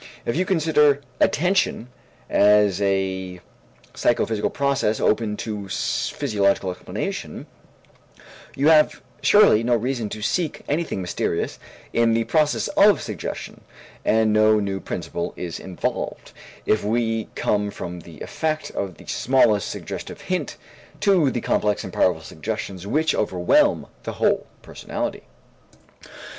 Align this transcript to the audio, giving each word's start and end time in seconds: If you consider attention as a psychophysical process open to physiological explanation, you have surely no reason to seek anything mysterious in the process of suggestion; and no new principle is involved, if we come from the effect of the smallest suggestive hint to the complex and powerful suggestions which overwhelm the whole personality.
If 0.25 0.35
you 0.35 0.45
consider 0.45 0.99
attention 1.19 1.89
as 2.27 2.81
a 2.81 3.39
psychophysical 3.93 4.49
process 4.49 4.99
open 4.99 5.37
to 5.37 5.67
physiological 5.69 6.71
explanation, 6.71 7.45
you 8.55 8.69
have 8.69 9.03
surely 9.21 9.61
no 9.61 9.75
reason 9.75 10.09
to 10.09 10.23
seek 10.23 10.63
anything 10.67 11.01
mysterious 11.03 11.59
in 11.93 12.15
the 12.15 12.23
process 12.23 12.67
of 12.69 12.99
suggestion; 13.03 13.61
and 14.03 14.33
no 14.33 14.59
new 14.59 14.79
principle 14.79 15.35
is 15.37 15.59
involved, 15.59 16.31
if 16.65 16.83
we 16.83 17.27
come 17.35 17.69
from 17.69 17.99
the 17.99 18.21
effect 18.21 18.71
of 18.71 18.97
the 18.97 19.05
smallest 19.05 19.69
suggestive 19.69 20.21
hint 20.21 20.57
to 21.01 21.29
the 21.29 21.41
complex 21.41 21.83
and 21.83 21.93
powerful 21.93 22.23
suggestions 22.23 22.87
which 22.87 23.13
overwhelm 23.13 23.85
the 24.01 24.13
whole 24.13 24.47
personality. 24.63 25.25